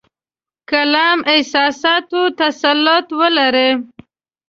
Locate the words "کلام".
0.69-1.17